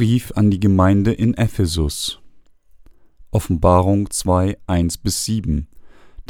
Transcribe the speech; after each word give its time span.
Brief 0.00 0.32
an 0.34 0.50
die 0.50 0.60
Gemeinde 0.60 1.12
in 1.12 1.34
Ephesus 1.34 2.22
Offenbarung 3.32 4.10
2, 4.10 4.56
1 4.66 4.96
bis 4.96 5.26
7 5.26 5.68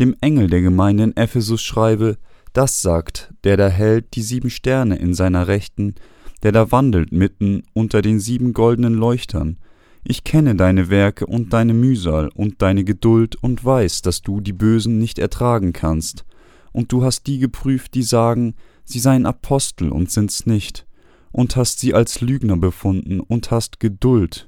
Dem 0.01 0.17
Engel 0.21 0.49
der 0.49 0.61
Gemeinde 0.61 1.05
in 1.05 1.17
Ephesus 1.17 1.63
schreibe, 1.63 2.19
das 2.53 2.83
sagt, 2.83 3.33
der 3.45 3.57
da 3.57 3.69
hält 3.69 4.17
die 4.17 4.23
sieben 4.23 4.51
Sterne 4.51 4.97
in 4.97 5.15
seiner 5.15 5.47
Rechten, 5.47 5.95
der 6.43 6.51
da 6.51 6.73
wandelt 6.73 7.13
mitten 7.13 7.63
unter 7.73 8.03
den 8.03 8.19
sieben 8.19 8.55
goldenen 8.55 8.95
Leuchtern. 8.95 9.59
Ich 10.03 10.25
kenne 10.25 10.57
deine 10.57 10.91
Werke 10.91 11.27
und 11.27 11.53
deine 11.53 11.73
Mühsal 11.73 12.29
und 12.35 12.63
deine 12.63 12.83
Geduld 12.83 13.37
und 13.41 13.65
weiß, 13.65 14.03
dass 14.03 14.21
du 14.23 14.41
die 14.41 14.53
Bösen 14.53 14.99
nicht 14.99 15.21
ertragen 15.21 15.73
kannst. 15.73 16.25
Und 16.73 16.91
du 16.91 17.05
hast 17.05 17.29
die 17.29 17.39
geprüft, 17.39 17.95
die 17.95 18.03
sagen, 18.03 18.55
sie 18.83 18.99
seien 18.99 19.27
Apostel 19.27 19.91
und 19.91 20.11
sind's 20.11 20.45
nicht 20.45 20.89
und 21.33 21.57
hast 21.57 21.81
sie 21.81 21.95
als 21.95 22.21
Lügner 22.21 22.57
befunden 22.57 23.21
und 23.21 23.51
hast 23.51 23.81
Geduld 23.81 24.47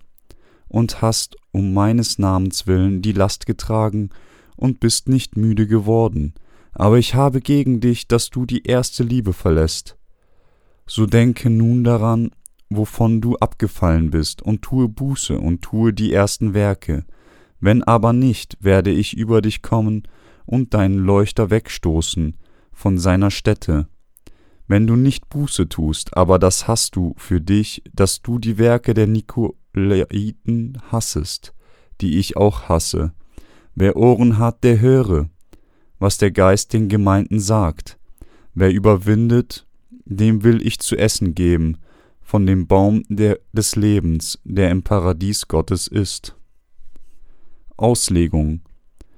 und 0.69 1.03
hast 1.03 1.37
um 1.53 1.75
meines 1.75 2.19
Namens 2.19 2.67
willen 2.67 3.03
die 3.03 3.13
Last 3.13 3.47
getragen 3.47 4.11
und 4.57 4.81
bist 4.81 5.09
nicht 5.09 5.37
müde 5.37 5.67
geworden, 5.67 6.35
aber 6.73 6.99
ich 6.99 7.15
habe 7.15 7.41
gegen 7.41 7.81
dich, 7.81 8.09
dass 8.09 8.31
du 8.31 8.47
die 8.47 8.65
erste 8.65 9.05
Liebe 9.05 9.33
verlässt. 9.33 9.97
So 10.87 11.07
denke 11.07 11.51
nun 11.51 11.85
daran, 11.85 12.31
wovon 12.71 13.21
du 13.21 13.37
abgefallen 13.37 14.11
bist, 14.11 14.43
und 14.43 14.63
tue 14.63 14.89
Buße 14.89 15.39
und 15.39 15.63
tue 15.63 15.93
die 15.93 16.13
ersten 16.13 16.55
Werke. 16.55 17.05
Wenn 17.61 17.83
aber 17.83 18.13
nicht, 18.13 18.57
werde 18.61 18.91
ich 18.91 19.17
über 19.17 19.43
dich 19.43 19.63
kommen 19.63 20.05
und 20.47 20.75
deinen 20.75 20.99
Leuchter 20.99 21.51
wegstoßen 21.51 22.37
von 22.73 22.99
seiner 22.99 23.31
Stätte, 23.31 23.89
wenn 24.69 24.87
du 24.87 24.97
nicht 24.97 25.29
Buße 25.29 25.69
tust, 25.69 26.17
aber 26.17 26.39
das 26.39 26.69
hast 26.69 26.97
du 26.97 27.15
für 27.17 27.41
dich, 27.41 27.83
dass 27.93 28.23
du 28.23 28.39
die 28.39 28.59
Werke 28.59 28.95
der 28.95 29.07
Nikolaiten 29.07 30.79
hassest, 30.91 31.55
die 32.01 32.19
ich 32.19 32.37
auch 32.37 32.69
hasse. 32.69 33.13
Wer 33.75 33.97
Ohren 33.97 34.39
hat, 34.39 34.65
der 34.65 34.81
höre, 34.81 35.29
was 35.99 36.19
der 36.19 36.31
Geist 36.31 36.73
den 36.73 36.89
Gemeinden 36.89 37.41
sagt. 37.41 37.99
Wer 38.55 38.73
überwindet, 38.73 39.67
dem 40.05 40.43
will 40.43 40.67
ich 40.67 40.79
zu 40.79 40.97
essen 40.97 41.35
geben, 41.35 41.79
von 42.21 42.47
dem 42.47 42.67
Baum 42.67 43.03
der, 43.09 43.41
des 43.53 43.77
Lebens, 43.77 44.39
der 44.45 44.71
im 44.71 44.83
Paradies 44.83 45.49
Gottes 45.49 45.87
ist. 45.87 46.37
Auslegung 47.77 48.61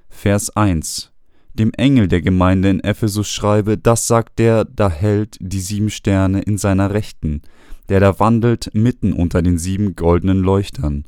Vers 0.09 0.55
1 0.55 1.11
dem 1.59 1.71
Engel 1.73 2.07
der 2.07 2.21
Gemeinde 2.21 2.69
in 2.69 2.79
Ephesus 2.81 3.29
schreibe, 3.29 3.77
das 3.77 4.07
sagt 4.07 4.39
der, 4.39 4.65
da 4.65 4.89
hält 4.89 5.37
die 5.39 5.59
sieben 5.59 5.89
Sterne 5.89 6.41
in 6.41 6.57
seiner 6.57 6.93
Rechten, 6.93 7.41
der 7.89 7.99
da 7.99 8.19
wandelt 8.19 8.69
mitten 8.73 9.13
unter 9.13 9.41
den 9.41 9.57
sieben 9.57 9.95
goldenen 9.95 10.39
Leuchtern. 10.39 11.05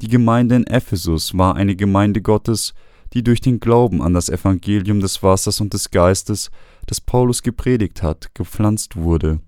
Die 0.00 0.08
Gemeinde 0.08 0.56
in 0.56 0.66
Ephesus 0.66 1.36
war 1.38 1.54
eine 1.54 1.76
Gemeinde 1.76 2.22
Gottes, 2.22 2.74
die 3.12 3.22
durch 3.22 3.40
den 3.40 3.60
Glauben 3.60 4.02
an 4.02 4.14
das 4.14 4.28
Evangelium 4.28 5.00
des 5.00 5.22
Wassers 5.22 5.60
und 5.60 5.72
des 5.72 5.90
Geistes, 5.90 6.50
das 6.86 7.00
Paulus 7.00 7.42
gepredigt 7.42 8.02
hat, 8.02 8.34
gepflanzt 8.34 8.96
wurde. 8.96 9.38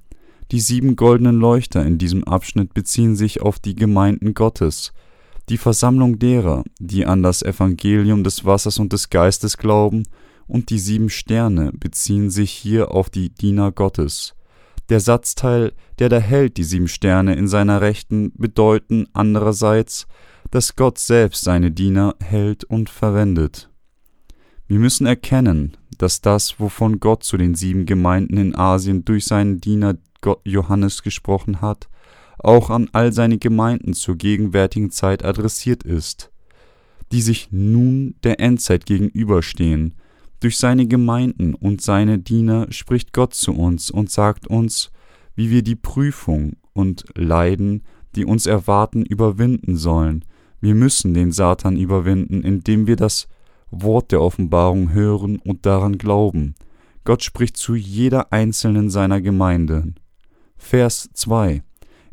Die 0.52 0.60
sieben 0.60 0.94
goldenen 0.94 1.40
Leuchter 1.40 1.84
in 1.84 1.98
diesem 1.98 2.22
Abschnitt 2.22 2.72
beziehen 2.72 3.16
sich 3.16 3.42
auf 3.42 3.58
die 3.58 3.74
Gemeinden 3.74 4.34
Gottes, 4.34 4.92
die 5.48 5.58
Versammlung 5.58 6.20
derer, 6.20 6.62
die 6.78 7.04
an 7.04 7.24
das 7.24 7.42
Evangelium 7.42 8.22
des 8.22 8.44
Wassers 8.44 8.78
und 8.78 8.92
des 8.92 9.10
Geistes 9.10 9.56
glauben 9.56 10.04
und 10.46 10.70
die 10.70 10.78
sieben 10.78 11.10
Sterne 11.10 11.72
beziehen 11.72 12.30
sich 12.30 12.50
hier 12.50 12.92
auf 12.92 13.10
die 13.10 13.30
Diener 13.30 13.72
Gottes. 13.72 14.34
Der 14.88 15.00
Satzteil, 15.00 15.72
der 15.98 16.08
da 16.08 16.18
hält 16.18 16.56
die 16.56 16.64
sieben 16.64 16.88
Sterne 16.88 17.34
in 17.34 17.48
seiner 17.48 17.80
Rechten, 17.80 18.32
bedeuten 18.36 19.08
andererseits, 19.12 20.06
dass 20.50 20.76
Gott 20.76 20.98
selbst 20.98 21.42
seine 21.42 21.72
Diener 21.72 22.14
hält 22.22 22.64
und 22.64 22.88
verwendet. 22.88 23.68
Wir 24.68 24.78
müssen 24.78 25.06
erkennen, 25.06 25.76
dass 25.98 26.20
das, 26.20 26.60
wovon 26.60 27.00
Gott 27.00 27.24
zu 27.24 27.36
den 27.36 27.54
sieben 27.54 27.86
Gemeinden 27.86 28.36
in 28.36 28.54
Asien 28.54 29.04
durch 29.04 29.24
seinen 29.24 29.60
Diener 29.60 29.96
Johannes 30.44 31.02
gesprochen 31.02 31.60
hat, 31.60 31.88
auch 32.38 32.70
an 32.70 32.88
all 32.92 33.12
seine 33.12 33.38
Gemeinden 33.38 33.94
zur 33.94 34.16
gegenwärtigen 34.16 34.90
Zeit 34.90 35.24
adressiert 35.24 35.82
ist, 35.84 36.30
die 37.12 37.22
sich 37.22 37.48
nun 37.50 38.16
der 38.24 38.40
Endzeit 38.40 38.86
gegenüberstehen 38.86 39.94
durch 40.40 40.58
seine 40.58 40.86
Gemeinden 40.86 41.54
und 41.54 41.80
seine 41.80 42.18
Diener 42.18 42.66
spricht 42.70 43.12
Gott 43.12 43.34
zu 43.34 43.52
uns 43.52 43.90
und 43.90 44.10
sagt 44.10 44.46
uns, 44.46 44.90
wie 45.34 45.50
wir 45.50 45.62
die 45.62 45.76
Prüfung 45.76 46.56
und 46.72 47.04
Leiden, 47.14 47.82
die 48.14 48.24
uns 48.24 48.46
erwarten, 48.46 49.04
überwinden 49.04 49.76
sollen. 49.76 50.24
Wir 50.60 50.74
müssen 50.74 51.14
den 51.14 51.32
Satan 51.32 51.76
überwinden, 51.76 52.42
indem 52.42 52.86
wir 52.86 52.96
das 52.96 53.28
Wort 53.70 54.12
der 54.12 54.20
Offenbarung 54.20 54.92
hören 54.92 55.38
und 55.38 55.66
daran 55.66 55.98
glauben. 55.98 56.54
Gott 57.04 57.22
spricht 57.22 57.56
zu 57.56 57.74
jeder 57.74 58.32
einzelnen 58.32 58.90
seiner 58.90 59.20
Gemeinden. 59.20 59.96
Vers 60.56 61.08
2 61.12 61.62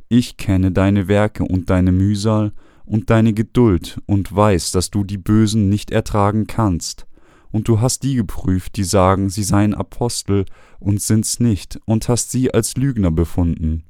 Ich 0.10 0.38
kenne 0.38 0.72
deine 0.72 1.08
Werke 1.08 1.44
und 1.44 1.70
deine 1.70 1.92
Mühsal 1.92 2.54
und 2.86 3.10
deine 3.10 3.34
Geduld 3.34 4.00
und 4.06 4.36
weiß, 4.36 4.72
dass 4.72 4.92
du 4.92 5.04
die 5.04 5.18
Bösen 5.18 5.70
nicht 5.70 5.92
ertragen 5.92 6.48
kannst 6.48 7.06
und 7.54 7.68
du 7.68 7.80
hast 7.80 8.02
die 8.04 8.16
geprüft, 8.16 8.76
die 8.76 8.84
sagen, 8.84 9.30
sie 9.30 9.44
seien 9.44 9.76
Apostel 9.76 10.46
und 10.80 11.02
sind's 11.02 11.40
nicht, 11.40 11.80
und 11.86 12.10
hast 12.10 12.32
sie 12.32 12.52
als 12.54 12.76
Lügner 12.76 13.12
befunden. 13.12 13.84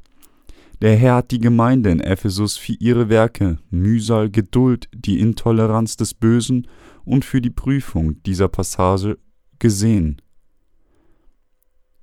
Der 0.81 0.97
Herr 0.97 1.15
hat 1.15 1.31
die 1.31 1.39
Gemeinde 1.39 1.89
in 1.89 2.01
Ephesus 2.01 2.57
für 2.57 2.73
ihre 2.73 3.07
Werke, 3.07 3.57
Mühsal, 3.71 4.29
Geduld, 4.29 4.89
die 4.93 5.19
Intoleranz 5.19 5.95
des 5.95 6.13
Bösen 6.13 6.67
und 7.05 7.23
für 7.23 7.39
die 7.39 7.49
Prüfung 7.49 8.21
dieser 8.23 8.49
Passage 8.49 9.17
gesehen. 9.59 10.21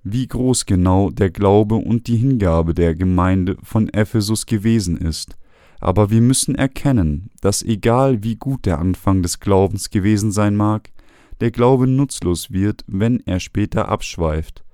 Wie 0.03 0.27
groß 0.27 0.65
genau 0.65 1.11
der 1.11 1.29
Glaube 1.29 1.75
und 1.75 2.07
die 2.07 2.17
Hingabe 2.17 2.73
der 2.73 2.95
Gemeinde 2.95 3.59
von 3.63 3.91
Ephesus 3.91 4.47
gewesen 4.47 4.97
ist, 4.97 5.37
aber 5.79 6.11
wir 6.11 6.23
müssen 6.23 6.55
erkennen, 6.55 7.29
dass 7.43 7.63
egal 7.63 8.23
wie 8.23 8.37
gut 8.37 8.65
der 8.65 8.79
Anfang 8.79 9.21
des 9.21 9.41
Glaubens 9.41 9.91
gewesen 9.91 10.33
sein 10.33 10.57
mag, 10.57 10.91
der 11.41 11.51
Glaube 11.51 11.87
nutzlos 11.87 12.51
wird, 12.51 12.85
wenn 12.87 13.21
er 13.27 13.41
später 13.41 13.89
abschweift. 13.89 14.65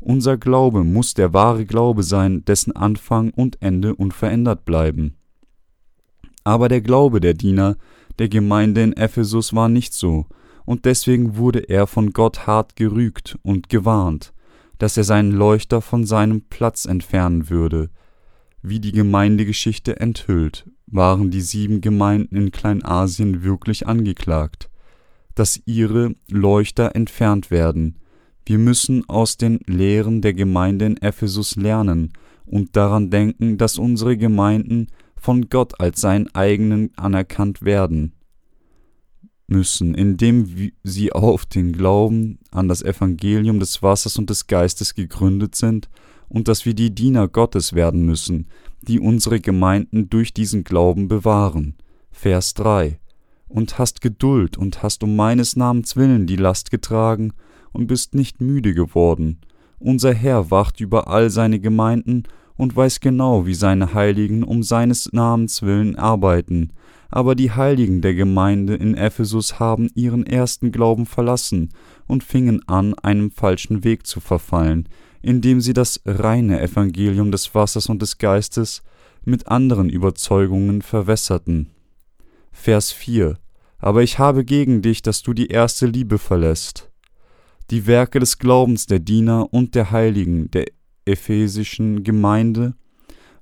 Unser 0.00 0.36
Glaube 0.36 0.84
muss 0.84 1.14
der 1.14 1.32
wahre 1.32 1.66
Glaube 1.66 2.02
sein, 2.02 2.44
dessen 2.44 2.74
Anfang 2.74 3.30
und 3.30 3.60
Ende 3.62 3.94
unverändert 3.94 4.64
bleiben. 4.64 5.16
Aber 6.44 6.68
der 6.68 6.80
Glaube 6.80 7.20
der 7.20 7.34
Diener 7.34 7.76
der 8.18 8.28
Gemeinde 8.28 8.82
in 8.82 8.92
Ephesus 8.92 9.54
war 9.54 9.68
nicht 9.68 9.92
so, 9.92 10.26
und 10.64 10.84
deswegen 10.84 11.36
wurde 11.36 11.60
er 11.60 11.86
von 11.86 12.12
Gott 12.12 12.46
hart 12.46 12.76
gerügt 12.76 13.38
und 13.42 13.68
gewarnt, 13.68 14.32
dass 14.78 14.96
er 14.96 15.04
seinen 15.04 15.32
Leuchter 15.32 15.80
von 15.80 16.06
seinem 16.06 16.42
Platz 16.42 16.84
entfernen 16.84 17.50
würde. 17.50 17.90
Wie 18.62 18.80
die 18.80 18.92
Gemeindegeschichte 18.92 20.00
enthüllt, 20.00 20.70
waren 20.86 21.30
die 21.30 21.40
sieben 21.40 21.80
Gemeinden 21.80 22.36
in 22.36 22.50
Kleinasien 22.50 23.42
wirklich 23.42 23.86
angeklagt 23.86 24.70
dass 25.34 25.60
ihre 25.66 26.14
Leuchter 26.30 26.94
entfernt 26.94 27.50
werden. 27.50 27.96
Wir 28.46 28.58
müssen 28.58 29.08
aus 29.08 29.36
den 29.36 29.60
Lehren 29.66 30.20
der 30.20 30.34
Gemeinde 30.34 30.86
in 30.86 30.96
Ephesus 30.98 31.56
lernen 31.56 32.12
und 32.44 32.76
daran 32.76 33.10
denken, 33.10 33.56
dass 33.58 33.78
unsere 33.78 34.16
Gemeinden 34.16 34.88
von 35.16 35.48
Gott 35.48 35.80
als 35.80 36.00
seinen 36.00 36.34
eigenen 36.34 36.90
anerkannt 36.96 37.62
werden 37.62 38.12
müssen, 39.46 39.94
indem 39.94 40.72
sie 40.82 41.12
auf 41.12 41.46
den 41.46 41.72
Glauben 41.72 42.38
an 42.50 42.68
das 42.68 42.82
Evangelium 42.82 43.60
des 43.60 43.82
Wassers 43.82 44.18
und 44.18 44.30
des 44.30 44.46
Geistes 44.46 44.94
gegründet 44.94 45.54
sind 45.54 45.88
und 46.28 46.48
dass 46.48 46.64
wir 46.66 46.74
die 46.74 46.94
Diener 46.94 47.28
Gottes 47.28 47.72
werden 47.72 48.04
müssen, 48.04 48.48
die 48.82 49.00
unsere 49.00 49.40
Gemeinden 49.40 50.10
durch 50.10 50.34
diesen 50.34 50.64
Glauben 50.64 51.08
bewahren. 51.08 51.74
Vers 52.10 52.54
3 52.54 52.98
und 53.48 53.78
hast 53.78 54.00
Geduld 54.00 54.56
und 54.56 54.82
hast 54.82 55.02
um 55.02 55.16
meines 55.16 55.56
Namens 55.56 55.96
willen 55.96 56.26
die 56.26 56.36
Last 56.36 56.70
getragen 56.70 57.32
und 57.72 57.86
bist 57.86 58.14
nicht 58.14 58.40
müde 58.40 58.74
geworden. 58.74 59.38
Unser 59.78 60.14
Herr 60.14 60.50
wacht 60.50 60.80
über 60.80 61.08
all 61.08 61.30
seine 61.30 61.60
Gemeinden 61.60 62.24
und 62.56 62.74
weiß 62.74 63.00
genau, 63.00 63.46
wie 63.46 63.54
seine 63.54 63.94
Heiligen 63.94 64.42
um 64.42 64.62
seines 64.62 65.12
Namens 65.12 65.62
willen 65.62 65.96
arbeiten. 65.96 66.72
Aber 67.10 67.34
die 67.34 67.50
Heiligen 67.50 68.00
der 68.00 68.14
Gemeinde 68.14 68.74
in 68.74 68.94
Ephesus 68.94 69.60
haben 69.60 69.90
ihren 69.94 70.26
ersten 70.26 70.72
Glauben 70.72 71.06
verlassen 71.06 71.70
und 72.06 72.24
fingen 72.24 72.66
an, 72.66 72.94
einem 72.94 73.30
falschen 73.30 73.84
Weg 73.84 74.06
zu 74.06 74.20
verfallen, 74.20 74.88
indem 75.22 75.60
sie 75.60 75.72
das 75.72 76.00
reine 76.04 76.60
Evangelium 76.60 77.30
des 77.30 77.54
Wassers 77.54 77.88
und 77.88 78.02
des 78.02 78.18
Geistes 78.18 78.82
mit 79.24 79.48
anderen 79.48 79.88
Überzeugungen 79.90 80.82
verwässerten. 80.82 81.70
Vers 82.54 82.92
4 82.92 83.36
aber 83.84 84.02
ich 84.02 84.18
habe 84.18 84.46
gegen 84.46 84.80
dich, 84.80 85.02
dass 85.02 85.22
du 85.22 85.34
die 85.34 85.48
erste 85.48 85.84
Liebe 85.84 86.16
verlässt. 86.16 86.90
Die 87.70 87.86
Werke 87.86 88.18
des 88.18 88.38
Glaubens 88.38 88.86
der 88.86 88.98
Diener 88.98 89.52
und 89.52 89.74
der 89.74 89.90
Heiligen 89.90 90.50
der 90.50 90.64
ephesischen 91.04 92.02
Gemeinde 92.02 92.76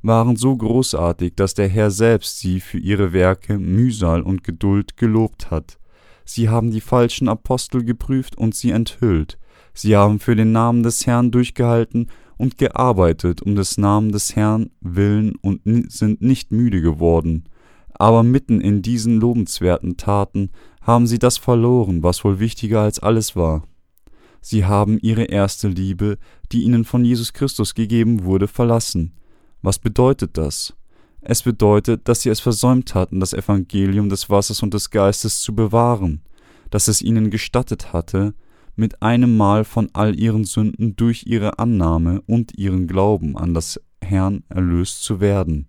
waren 0.02 0.34
so 0.34 0.56
großartig, 0.56 1.36
dass 1.36 1.54
der 1.54 1.68
Herr 1.68 1.92
selbst 1.92 2.40
sie 2.40 2.58
für 2.58 2.78
ihre 2.78 3.12
Werke, 3.12 3.56
Mühsal 3.56 4.22
und 4.22 4.42
Geduld 4.42 4.96
gelobt 4.96 5.52
hat. 5.52 5.78
Sie 6.24 6.48
haben 6.48 6.72
die 6.72 6.80
falschen 6.80 7.28
Apostel 7.28 7.84
geprüft 7.84 8.36
und 8.36 8.56
sie 8.56 8.72
enthüllt. 8.72 9.38
Sie 9.74 9.94
haben 9.94 10.18
für 10.18 10.34
den 10.34 10.50
Namen 10.50 10.82
des 10.82 11.06
Herrn 11.06 11.30
durchgehalten 11.30 12.08
und 12.36 12.58
gearbeitet 12.58 13.42
um 13.42 13.54
des 13.54 13.78
Namen 13.78 14.10
des 14.10 14.34
Herrn 14.34 14.70
willen 14.80 15.36
und 15.36 15.60
sind 15.92 16.20
nicht 16.20 16.50
müde 16.50 16.82
geworden. 16.82 17.44
Aber 18.02 18.24
mitten 18.24 18.60
in 18.60 18.82
diesen 18.82 19.20
lobenswerten 19.20 19.96
Taten 19.96 20.50
haben 20.80 21.06
sie 21.06 21.20
das 21.20 21.38
verloren, 21.38 22.02
was 22.02 22.24
wohl 22.24 22.40
wichtiger 22.40 22.80
als 22.80 22.98
alles 22.98 23.36
war. 23.36 23.62
Sie 24.40 24.64
haben 24.64 24.98
ihre 25.00 25.22
erste 25.22 25.68
Liebe, 25.68 26.18
die 26.50 26.64
ihnen 26.64 26.82
von 26.84 27.04
Jesus 27.04 27.32
Christus 27.32 27.76
gegeben 27.76 28.24
wurde, 28.24 28.48
verlassen. 28.48 29.12
Was 29.62 29.78
bedeutet 29.78 30.36
das? 30.36 30.74
Es 31.20 31.44
bedeutet, 31.44 32.08
dass 32.08 32.22
sie 32.22 32.30
es 32.30 32.40
versäumt 32.40 32.96
hatten, 32.96 33.20
das 33.20 33.34
Evangelium 33.34 34.08
des 34.08 34.28
Wassers 34.28 34.64
und 34.64 34.74
des 34.74 34.90
Geistes 34.90 35.40
zu 35.40 35.54
bewahren, 35.54 36.22
dass 36.70 36.88
es 36.88 37.02
ihnen 37.02 37.30
gestattet 37.30 37.92
hatte, 37.92 38.34
mit 38.74 39.00
einem 39.00 39.36
Mal 39.36 39.62
von 39.62 39.88
all 39.92 40.18
ihren 40.18 40.42
Sünden 40.42 40.96
durch 40.96 41.22
ihre 41.28 41.60
Annahme 41.60 42.20
und 42.26 42.58
ihren 42.58 42.88
Glauben 42.88 43.38
an 43.38 43.54
das 43.54 43.80
Herrn 44.00 44.42
erlöst 44.48 45.04
zu 45.04 45.20
werden. 45.20 45.68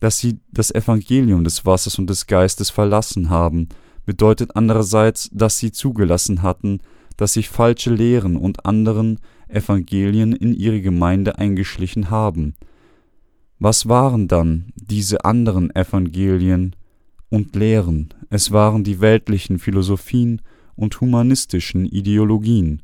Dass 0.00 0.18
sie 0.18 0.38
das 0.52 0.70
Evangelium 0.70 1.44
des 1.44 1.66
Wassers 1.66 1.98
und 1.98 2.08
des 2.08 2.26
Geistes 2.26 2.70
verlassen 2.70 3.30
haben, 3.30 3.68
bedeutet 4.06 4.56
andererseits, 4.56 5.28
dass 5.32 5.58
sie 5.58 5.72
zugelassen 5.72 6.42
hatten, 6.42 6.80
dass 7.16 7.34
sich 7.34 7.48
falsche 7.48 7.92
Lehren 7.92 8.36
und 8.36 8.64
anderen 8.64 9.18
Evangelien 9.48 10.32
in 10.32 10.54
ihre 10.54 10.80
Gemeinde 10.80 11.38
eingeschlichen 11.38 12.10
haben. 12.10 12.54
Was 13.58 13.88
waren 13.88 14.28
dann 14.28 14.72
diese 14.76 15.24
anderen 15.24 15.74
Evangelien 15.74 16.76
und 17.28 17.56
Lehren? 17.56 18.14
Es 18.30 18.52
waren 18.52 18.84
die 18.84 19.00
weltlichen 19.00 19.58
Philosophien 19.58 20.40
und 20.76 21.00
humanistischen 21.00 21.84
Ideologien. 21.84 22.82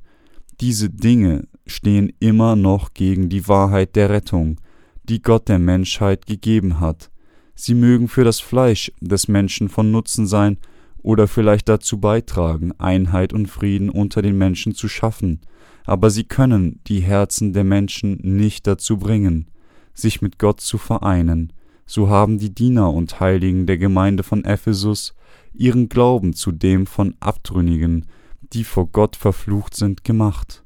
Diese 0.61 0.91
Dinge 0.91 1.47
stehen 1.67 2.13
immer 2.19 2.57
noch 2.57 2.93
gegen 2.93 3.29
die 3.29 3.47
Wahrheit 3.47 3.95
der 3.95 4.11
Rettung, 4.11 4.59
die 5.05 5.23
Gott 5.23 5.49
der 5.49 5.59
Menschheit 5.59 6.27
gegeben 6.27 6.81
hat. 6.81 7.11
Sie 7.55 7.75
mögen 7.75 8.09
für 8.09 8.25
das 8.25 8.41
Fleisch 8.41 8.93
des 9.01 9.29
Menschen 9.29 9.69
von 9.69 9.91
Nutzen 9.91 10.27
sein 10.27 10.59
oder 11.03 11.29
vielleicht 11.29 11.69
dazu 11.69 11.99
beitragen, 12.01 12.73
Einheit 12.79 13.33
und 13.33 13.47
Frieden 13.47 13.91
unter 13.91 14.23
den 14.23 14.37
Menschen 14.37 14.75
zu 14.75 14.89
schaffen, 14.89 15.41
aber 15.85 16.11
sie 16.11 16.25
können 16.25 16.81
die 16.87 17.01
Herzen 17.01 17.53
der 17.53 17.65
Menschen 17.65 18.19
nicht 18.23 18.67
dazu 18.67 18.97
bringen, 18.97 19.49
sich 19.93 20.23
mit 20.23 20.39
Gott 20.39 20.61
zu 20.61 20.79
vereinen. 20.79 21.53
So 21.87 22.09
haben 22.09 22.39
die 22.39 22.55
Diener 22.55 22.93
und 22.93 23.21
Heiligen 23.21 23.67
der 23.67 23.77
Gemeinde 23.77 24.23
von 24.23 24.45
Ephesus 24.45 25.15
ihren 25.53 25.89
Glauben 25.89 26.33
zu 26.33 26.51
dem 26.53 26.87
von 26.87 27.15
Abtrünnigen, 27.21 28.07
die 28.53 28.65
vor 28.65 28.89
Gott 28.89 29.17
verflucht 29.17 29.77
sind, 29.77 30.05
gemacht. 30.05 30.65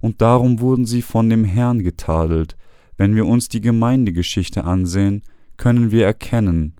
Und 0.00 0.20
darum 0.20 0.60
wurden 0.60 0.86
sie 0.86 1.02
von 1.02 1.28
dem 1.28 1.44
Herrn 1.44 1.82
getadelt. 1.82 2.56
Wenn 3.00 3.16
wir 3.16 3.24
uns 3.24 3.48
die 3.48 3.62
Gemeindegeschichte 3.62 4.64
ansehen, 4.64 5.22
können 5.56 5.90
wir 5.90 6.04
erkennen, 6.04 6.74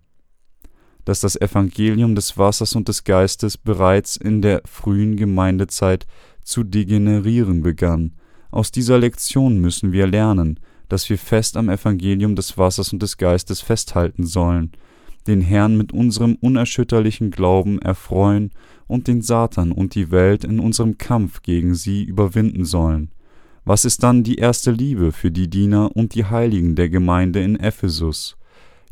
dass 1.06 1.20
das 1.20 1.34
Evangelium 1.34 2.14
des 2.14 2.36
Wassers 2.36 2.76
und 2.76 2.88
des 2.88 3.04
Geistes 3.04 3.56
bereits 3.56 4.18
in 4.18 4.42
der 4.42 4.60
frühen 4.66 5.16
Gemeindezeit 5.16 6.06
zu 6.42 6.62
degenerieren 6.62 7.62
begann. 7.62 8.16
Aus 8.50 8.70
dieser 8.70 8.98
Lektion 8.98 9.60
müssen 9.62 9.92
wir 9.92 10.06
lernen, 10.06 10.60
dass 10.90 11.08
wir 11.08 11.16
fest 11.16 11.56
am 11.56 11.70
Evangelium 11.70 12.36
des 12.36 12.58
Wassers 12.58 12.92
und 12.92 13.00
des 13.00 13.16
Geistes 13.16 13.62
festhalten 13.62 14.26
sollen, 14.26 14.72
den 15.26 15.40
Herrn 15.40 15.78
mit 15.78 15.90
unserem 15.90 16.34
unerschütterlichen 16.34 17.30
Glauben 17.30 17.78
erfreuen 17.78 18.50
und 18.86 19.08
den 19.08 19.22
Satan 19.22 19.72
und 19.72 19.94
die 19.94 20.10
Welt 20.10 20.44
in 20.44 20.60
unserem 20.60 20.98
Kampf 20.98 21.40
gegen 21.40 21.74
sie 21.74 22.04
überwinden 22.04 22.66
sollen. 22.66 23.10
Was 23.64 23.84
ist 23.84 24.02
dann 24.02 24.22
die 24.22 24.36
erste 24.36 24.70
Liebe 24.70 25.12
für 25.12 25.30
die 25.30 25.48
Diener 25.48 25.94
und 25.94 26.14
die 26.14 26.24
Heiligen 26.24 26.76
der 26.76 26.88
Gemeinde 26.88 27.42
in 27.42 27.60
Ephesus? 27.60 28.36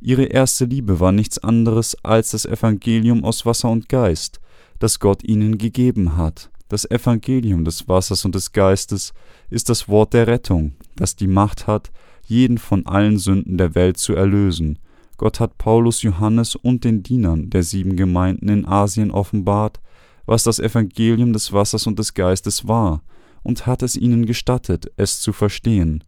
Ihre 0.01 0.25
erste 0.25 0.67
Liebe 0.67 1.01
war 1.01 1.11
nichts 1.11 1.39
anderes 1.39 1.97
als 2.05 2.31
das 2.33 2.45
Evangelium 2.45 3.25
aus 3.25 3.47
Wasser 3.47 3.71
und 3.71 3.89
Geist, 3.89 4.41
das 4.79 5.01
Gott 5.01 5.25
ihnen 5.25 5.57
gegeben 5.57 6.17
hat. 6.17 6.51
Das 6.69 6.89
Evangelium 6.91 7.65
des 7.65 7.89
Wassers 7.89 8.27
und 8.27 8.35
des 8.35 8.53
Geistes 8.53 9.15
ist 9.49 9.71
das 9.71 9.89
Wort 9.89 10.13
der 10.13 10.27
Rettung, 10.27 10.75
das 10.97 11.17
die 11.17 11.27
Macht 11.27 11.67
hat, 11.67 11.91
jeden 12.27 12.59
von 12.59 12.87
allen 12.87 13.19
Sünden 13.19 13.57
der 13.57 13.75
Welt 13.75 13.97
zu 13.97 14.15
erlösen. 14.15 14.79
Gott 15.17 15.41
hat 15.41 15.57
Paulus, 15.57 16.03
Johannes 16.03 16.55
und 16.55 16.85
den 16.85 17.03
Dienern 17.03 17.49
der 17.49 17.63
sieben 17.63 17.97
Gemeinden 17.97 18.51
in 18.51 18.67
Asien 18.67 19.11
offenbart, 19.11 19.81
was 20.27 20.45
das 20.45 20.59
Evangelium 20.59 21.33
des 21.33 21.55
Wassers 21.55 21.87
und 21.87 21.99
des 21.99 22.13
Geistes 22.13 22.69
war, 22.69 23.03
und 23.49 23.67
hat 23.67 23.83
es 23.83 23.97
ihnen 23.97 24.27
gestattet, 24.27 24.93
es 24.99 25.21
zu 25.21 25.33
verstehen. 25.33 26.05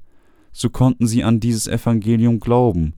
So 0.52 0.68
konnten 0.68 1.06
sie 1.06 1.24
an 1.24 1.40
dieses 1.40 1.66
Evangelium 1.66 2.38
glauben, 2.38 2.92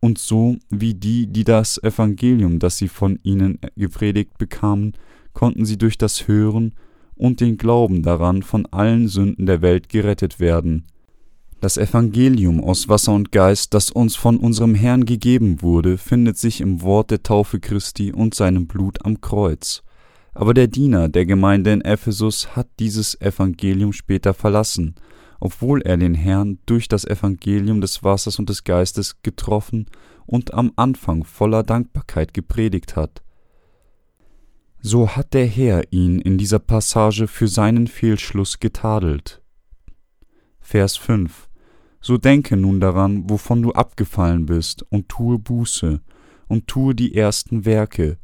und 0.00 0.18
so 0.18 0.56
wie 0.68 0.94
die, 0.94 1.28
die 1.28 1.44
das 1.44 1.80
Evangelium, 1.80 2.58
das 2.58 2.76
sie 2.76 2.88
von 2.88 3.20
ihnen 3.22 3.60
gepredigt 3.76 4.36
bekamen, 4.36 4.94
konnten 5.32 5.64
sie 5.64 5.78
durch 5.78 5.96
das 5.96 6.26
Hören 6.26 6.74
und 7.14 7.40
den 7.40 7.56
Glauben 7.56 8.02
daran 8.02 8.42
von 8.42 8.66
allen 8.66 9.06
Sünden 9.06 9.46
der 9.46 9.62
Welt 9.62 9.88
gerettet 9.88 10.40
werden. 10.40 10.86
Das 11.60 11.76
Evangelium 11.76 12.60
aus 12.60 12.88
Wasser 12.88 13.14
und 13.14 13.30
Geist, 13.30 13.74
das 13.74 13.92
uns 13.92 14.16
von 14.16 14.38
unserem 14.38 14.74
Herrn 14.74 15.04
gegeben 15.04 15.62
wurde, 15.62 15.98
findet 15.98 16.36
sich 16.36 16.60
im 16.60 16.82
Wort 16.82 17.12
der 17.12 17.22
Taufe 17.22 17.60
Christi 17.60 18.12
und 18.12 18.34
seinem 18.34 18.66
Blut 18.66 19.04
am 19.04 19.20
Kreuz. 19.20 19.84
Aber 20.32 20.54
der 20.54 20.66
Diener 20.66 21.08
der 21.08 21.26
Gemeinde 21.26 21.72
in 21.72 21.82
Ephesus 21.82 22.56
hat 22.56 22.68
dieses 22.78 23.20
Evangelium 23.20 23.92
später 23.92 24.32
verlassen, 24.34 24.94
obwohl 25.40 25.82
er 25.82 25.96
den 25.96 26.14
Herrn 26.14 26.58
durch 26.66 26.88
das 26.88 27.04
Evangelium 27.04 27.80
des 27.80 28.02
Wassers 28.02 28.38
und 28.38 28.48
des 28.48 28.64
Geistes 28.64 29.20
getroffen 29.22 29.86
und 30.24 30.54
am 30.54 30.72
Anfang 30.76 31.24
voller 31.24 31.62
Dankbarkeit 31.62 32.32
gepredigt 32.32 32.96
hat. 32.96 33.22
So 34.80 35.10
hat 35.10 35.34
der 35.34 35.46
Herr 35.46 35.92
ihn 35.92 36.18
in 36.18 36.38
dieser 36.38 36.58
Passage 36.58 37.28
für 37.28 37.46
seinen 37.46 37.86
Fehlschluss 37.86 38.58
getadelt. 38.58 39.42
Vers 40.60 40.96
5 40.96 41.48
So 42.00 42.18
denke 42.18 42.56
nun 42.56 42.80
daran, 42.80 43.28
wovon 43.28 43.62
du 43.62 43.72
abgefallen 43.72 44.46
bist, 44.46 44.84
und 44.90 45.08
tue 45.08 45.38
Buße, 45.38 46.00
und 46.48 46.66
tue 46.66 46.94
die 46.94 47.14
ersten 47.14 47.64
Werke. 47.64 48.18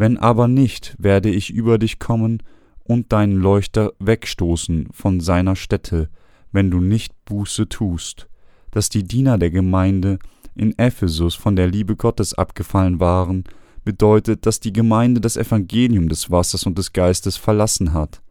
Wenn 0.00 0.16
aber 0.16 0.48
nicht, 0.48 0.96
werde 0.98 1.28
ich 1.28 1.50
über 1.50 1.76
dich 1.76 1.98
kommen 1.98 2.42
und 2.84 3.12
deinen 3.12 3.36
Leuchter 3.36 3.92
wegstoßen 3.98 4.88
von 4.92 5.20
seiner 5.20 5.56
Stätte, 5.56 6.08
wenn 6.52 6.70
du 6.70 6.80
nicht 6.80 7.12
Buße 7.26 7.68
tust. 7.68 8.26
Dass 8.70 8.88
die 8.88 9.04
Diener 9.04 9.36
der 9.36 9.50
Gemeinde 9.50 10.18
in 10.54 10.72
Ephesus 10.78 11.34
von 11.34 11.54
der 11.54 11.66
Liebe 11.66 11.96
Gottes 11.96 12.32
abgefallen 12.32 12.98
waren, 12.98 13.44
bedeutet, 13.84 14.46
dass 14.46 14.58
die 14.58 14.72
Gemeinde 14.72 15.20
das 15.20 15.36
Evangelium 15.36 16.08
des 16.08 16.30
Wassers 16.30 16.64
und 16.64 16.78
des 16.78 16.94
Geistes 16.94 17.36
verlassen 17.36 17.92
hat. 17.92 18.22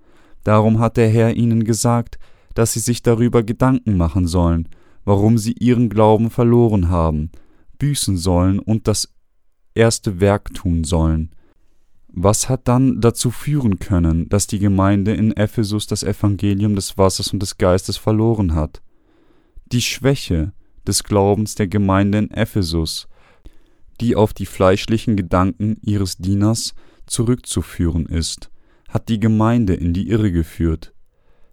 Darum 0.44 0.80
hat 0.80 0.98
der 0.98 1.10
Herr 1.10 1.36
ihnen 1.36 1.66
gesagt, 1.66 2.18
dass 2.56 2.74
sie 2.74 2.80
sich 2.80 3.04
darüber 3.04 3.44
Gedanken 3.44 3.96
machen 3.96 4.26
sollen, 4.26 4.70
warum 5.06 5.38
sie 5.38 5.54
ihren 5.54 5.90
Glauben 5.90 6.32
verloren 6.32 6.90
haben, 6.90 7.30
büßen 7.78 8.18
sollen 8.18 8.58
und 8.58 8.88
das 8.88 9.14
erste 9.76 10.20
Werk 10.20 10.52
tun 10.56 10.84
sollen. 10.84 11.30
Was 12.12 12.50
hat 12.50 12.68
dann 12.68 13.02
dazu 13.02 13.30
führen 13.30 13.78
können, 13.78 14.30
dass 14.30 14.48
die 14.48 14.60
Gemeinde 14.60 15.14
in 15.14 15.32
Ephesus 15.32 15.86
das 15.86 16.04
Evangelium 16.04 16.76
des 16.76 16.98
Wassers 16.98 17.32
und 17.32 17.42
des 17.42 17.58
Geistes 17.58 17.98
verloren 17.98 18.56
hat? 18.56 18.82
Die 19.72 19.82
Schwäche 19.82 20.52
des 20.88 21.04
Glaubens 21.04 21.54
der 21.54 21.68
Gemeinde 21.68 22.18
in 22.18 22.32
Ephesus, 22.32 23.08
die 24.02 24.16
auf 24.16 24.34
die 24.34 24.48
fleischlichen 24.48 25.18
Gedanken 25.18 25.78
ihres 25.82 26.18
Dieners 26.18 26.74
zurückzuführen 27.06 28.08
ist, 28.08 28.50
hat 28.90 29.08
die 29.10 29.20
Gemeinde 29.20 29.76
in 29.76 29.94
die 29.94 30.10
Irre 30.10 30.32
geführt. 30.32 30.94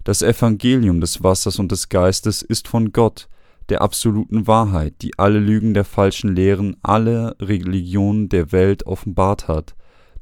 Das 0.04 0.22
Evangelium 0.22 1.00
des 1.00 1.22
Wassers 1.22 1.58
und 1.58 1.70
des 1.70 1.90
Geistes 1.90 2.40
ist 2.40 2.68
von 2.68 2.92
Gott, 2.92 3.28
der 3.68 3.82
absoluten 3.82 4.46
Wahrheit, 4.46 4.94
die 5.02 5.18
alle 5.18 5.40
Lügen 5.40 5.74
der 5.74 5.84
falschen 5.84 6.34
Lehren 6.34 6.76
aller 6.82 7.36
Religionen 7.40 8.28
der 8.28 8.52
Welt 8.52 8.86
offenbart 8.86 9.48
hat. 9.48 9.74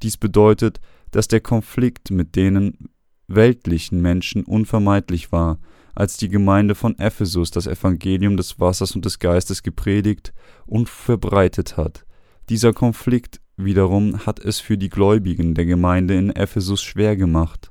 Dies 0.03 0.17
bedeutet, 0.17 0.81
dass 1.11 1.29
der 1.29 1.41
Konflikt 1.41 2.11
mit 2.11 2.37
denen 2.37 2.91
weltlichen 3.29 4.03
Menschen 4.03 4.45
unvermeidlich 4.45 5.33
war, 5.33 5.59
als 5.95 6.17
die 6.17 6.29
Gemeinde 6.29 6.75
von 6.75 6.99
Ephesus 6.99 7.51
das 7.51 7.67
Evangelium 7.67 8.37
des 8.37 8.59
Wassers 8.59 8.97
und 8.97 9.05
des 9.05 9.19
Geistes 9.19 9.63
gepredigt 9.63 10.35
und 10.67 10.89
verbreitet 10.89 11.77
hat. 11.77 12.05
Dieser 12.49 12.73
Konflikt 12.73 13.41
wiederum 13.57 14.27
hat 14.27 14.41
es 14.41 14.59
für 14.59 14.77
die 14.77 14.89
Gläubigen 14.89 15.55
der 15.55 15.65
Gemeinde 15.67 16.17
in 16.17 16.31
Ephesus 16.31 16.83
schwer 16.83 17.17
gemacht. 17.17 17.71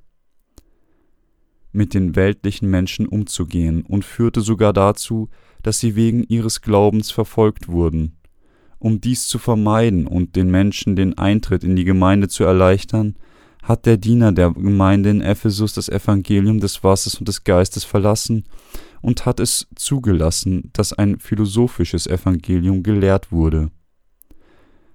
mit 1.73 1.93
den 1.93 2.15
weltlichen 2.15 2.69
Menschen 2.69 3.07
umzugehen 3.07 3.81
und 3.81 4.05
führte 4.05 4.41
sogar 4.41 4.73
dazu, 4.73 5.29
dass 5.63 5.79
sie 5.79 5.95
wegen 5.95 6.23
ihres 6.23 6.61
Glaubens 6.61 7.11
verfolgt 7.11 7.67
wurden. 7.67 8.17
Um 8.83 8.99
dies 8.99 9.27
zu 9.27 9.39
vermeiden 9.39 10.05
und 10.07 10.35
den 10.35 10.51
Menschen 10.51 10.97
den 10.97 11.17
Eintritt 11.17 11.63
in 11.63 11.77
die 11.77 11.85
Gemeinde 11.85 12.27
zu 12.27 12.43
erleichtern, 12.43 13.15
hat 13.61 13.85
der 13.85 13.95
Diener 13.95 14.33
der 14.33 14.51
Gemeinde 14.51 15.09
in 15.09 15.21
Ephesus 15.21 15.71
das 15.71 15.87
Evangelium 15.87 16.59
des 16.59 16.83
Wassers 16.83 17.15
und 17.15 17.29
des 17.29 17.45
Geistes 17.45 17.85
verlassen 17.85 18.43
und 19.01 19.25
hat 19.25 19.39
es 19.39 19.67
zugelassen, 19.75 20.69
dass 20.73 20.91
ein 20.91 21.17
philosophisches 21.19 22.07
Evangelium 22.07 22.83
gelehrt 22.83 23.31
wurde. 23.31 23.71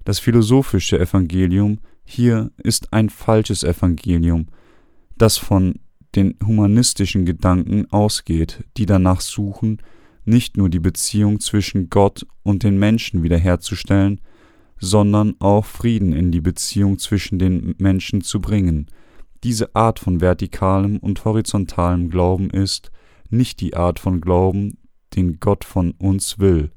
Das 0.04 0.18
philosophische 0.18 0.99
Evangelium 1.00 1.78
hier 2.04 2.50
ist 2.59 2.92
ein 2.92 3.09
falsches 3.09 3.62
Evangelium, 3.62 4.49
das 5.16 5.38
von 5.38 5.76
den 6.14 6.37
humanistischen 6.45 7.25
Gedanken 7.25 7.90
ausgeht, 7.90 8.64
die 8.76 8.85
danach 8.85 9.23
suchen, 9.23 9.80
nicht 10.28 10.56
nur 10.56 10.68
die 10.68 10.78
Beziehung 10.78 11.40
zwischen 11.40 11.90
Gott 11.90 12.26
und 12.42 12.62
den 12.62 12.78
Menschen 12.78 13.23
wiederherzustellen, 13.23 14.20
sondern 14.78 15.35
auch 15.40 15.64
Frieden 15.64 16.12
in 16.12 16.30
die 16.30 16.40
Beziehung 16.40 16.99
zwischen 16.99 17.38
den 17.38 17.75
Menschen 17.78 18.20
zu 18.20 18.40
bringen. 18.40 18.87
Diese 19.42 19.75
Art 19.75 19.99
von 19.99 20.20
vertikalem 20.20 20.99
und 20.99 21.25
horizontalem 21.25 22.11
Glauben 22.11 22.50
ist 22.50 22.90
nicht 23.30 23.61
die 23.61 23.75
Art 23.75 23.99
von 23.99 24.20
Glauben, 24.20 24.78
den 25.16 25.40
Gott 25.40 25.64
von 25.64 25.92
uns 25.92 26.38
will. 26.38 26.70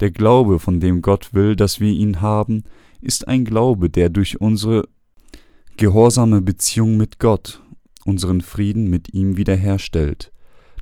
Der 0.00 0.10
Glaube, 0.10 0.58
von 0.58 0.80
dem 0.80 1.02
Gott 1.02 1.34
will, 1.34 1.56
dass 1.56 1.80
wir 1.80 1.90
ihn 1.90 2.20
haben, 2.20 2.64
ist 3.00 3.28
ein 3.28 3.44
Glaube, 3.44 3.90
der 3.90 4.08
durch 4.08 4.40
unsere 4.40 4.88
gehorsame 5.76 6.40
Beziehung 6.42 6.96
mit 6.96 7.18
Gott 7.18 7.62
unseren 8.04 8.40
Frieden 8.40 8.88
mit 8.88 9.12
ihm 9.14 9.36
wiederherstellt. 9.36 10.32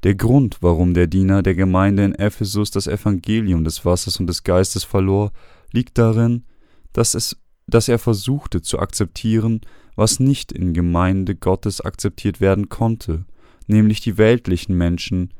Der 0.05 0.15
Grund, 0.15 0.59
warum 0.61 0.95
der 0.95 1.07
Diener 1.07 1.43
der 1.43 1.55
Gemeinde 1.55 2.05
in 2.05 2.15
Ephesus 2.15 2.71
das 2.71 2.87
Evangelium 2.87 3.65
des 3.65 3.85
Wassers 3.85 4.21
und 4.21 4.29
des 4.29 4.45
Geistes 4.45 4.85
verlor, 4.85 5.33
liegt 5.73 5.99
darin, 5.99 6.45
dass, 6.93 7.15
es, 7.15 7.37
dass 7.67 7.89
er 7.89 7.99
versuchte 7.99 8.63
zu 8.63 8.79
akzeptieren, 8.79 9.61
was 9.97 10.21
nicht 10.21 10.53
in 10.53 10.73
Gemeinde 10.73 11.35
Gottes 11.35 11.81
akzeptiert 11.81 12.41
werden 12.41 12.69
konnte, 12.69 13.25
nämlich 13.67 14.01
die 14.01 14.19
weltlichen 14.19 14.77
Menschen, 14.77 15.35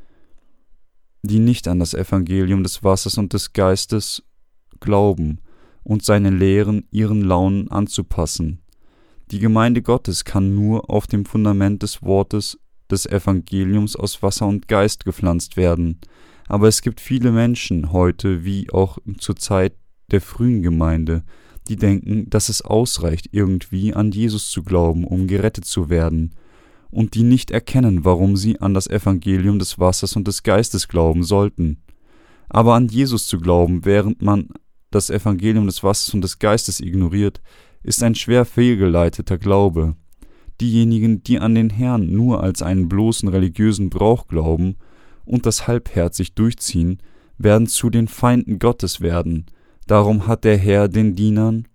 die 1.23 1.39
nicht 1.39 1.69
an 1.69 1.79
das 1.79 1.95
Evangelium 1.95 2.63
des 2.63 2.83
Wassers 2.83 3.19
und 3.19 3.33
des 3.33 3.53
Geistes 3.53 4.25
glauben 4.81 5.41
und 5.85 6.05
seine 6.05 6.31
Lehren 6.31 6.87
ihren 6.91 7.23
Launen 7.23 7.71
anzupassen. 7.71 8.61
Die 9.31 9.39
Gemeinde 9.39 9.83
Gottes 9.83 10.25
kann 10.25 10.55
nur 10.55 10.91
auf 10.91 11.07
dem 11.07 11.25
Fundament 11.25 11.83
des 11.83 12.03
Wortes 12.03 12.59
des 12.91 13.07
Evangeliums 13.07 13.97
aus 13.97 14.23
Wasser 14.23 14.47
und 14.47 14.69
Geist 14.69 15.05
gepflanzt 15.05 15.57
werden. 15.57 16.01
Aber 16.47 16.69
es 16.69 16.83
gibt 16.83 17.01
viele 17.01 17.31
Menschen 17.31 17.93
heute 17.93 18.45
wie 18.45 18.71
auch 18.71 18.99
zur 19.19 19.37
Zeit 19.37 19.75
der 20.11 20.21
frühen 20.21 20.63
Gemeinde, 20.63 21.23
die 21.69 21.77
denken, 21.77 22.31
dass 22.31 22.49
es 22.49 22.63
ausreicht, 22.63 23.29
irgendwie 23.33 23.93
an 23.93 24.11
Jesus 24.11 24.51
zu 24.51 24.63
glauben, 24.63 25.05
um 25.05 25.27
gerettet 25.27 25.67
zu 25.67 25.91
werden, 25.91 26.35
und 26.91 27.15
die 27.15 27.23
nicht 27.23 27.51
erkennen, 27.51 28.07
warum 28.07 28.37
sie 28.37 28.61
an 28.61 28.73
das 28.73 28.87
Evangelium 28.87 29.59
des 29.59 29.79
Wassers 29.79 30.17
und 30.17 30.27
des 30.27 30.43
Geistes 30.43 30.89
glauben 30.89 31.23
sollten. 31.23 31.83
Aber 32.49 32.75
an 32.75 32.89
Jesus 32.89 33.27
zu 33.27 33.39
glauben, 33.39 33.85
während 33.85 34.23
man 34.23 34.49
das 34.91 35.11
Evangelium 35.11 35.67
des 35.67 35.83
Wassers 35.83 36.15
und 36.15 36.23
des 36.23 36.39
Geistes 36.39 36.81
ignoriert, 36.81 37.43
ist 37.83 38.03
ein 38.03 38.15
schwer 38.15 38.47
fehlgeleiteter 38.47 39.37
Glaube. 39.37 39.97
Diejenigen, 40.61 41.23
die 41.23 41.39
an 41.39 41.55
den 41.55 41.71
Herrn 41.71 42.13
nur 42.13 42.43
als 42.43 42.63
einen 42.63 42.89
bloßen 42.89 43.29
religiösen 43.29 43.91
Brauch 43.91 44.27
glauben 44.27 44.77
und 45.25 45.47
das 45.47 45.69
halbherzig 45.69 46.35
durchziehen, 46.35 46.99
werden 47.37 47.67
zu 47.67 47.91
den 47.91 48.09
Feinden 48.09 48.59
Gottes 48.59 49.01
werden. 49.01 49.47
Darum 49.87 50.27
hat 50.27 50.45
der 50.45 50.57
Herr 50.57 50.89
den 50.89 51.15
Dienern 51.15 51.69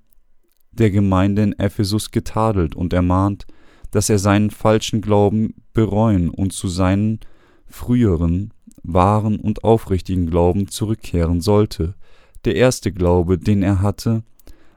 der 0.72 0.92
Gemeinde 0.92 1.44
in 1.44 1.54
Ephesus 1.54 2.12
getadelt 2.12 2.76
und 2.76 2.94
ermahnt, 2.94 3.46
dass 3.92 4.10
er 4.10 4.20
seinen 4.20 4.50
falschen 4.50 5.02
Glauben 5.02 5.54
bereuen 5.74 6.30
und 6.30 6.52
zu 6.52 6.68
seinen 6.68 7.20
früheren, 7.68 8.54
wahren 8.82 9.40
und 9.40 9.64
aufrichtigen 9.64 10.28
Glauben 10.30 10.68
zurückkehren 10.68 11.42
sollte. 11.42 11.96
Der 12.44 12.56
erste 12.56 12.92
Glaube, 12.92 13.38
den 13.38 13.64
er 13.64 13.82
hatte, 13.82 14.24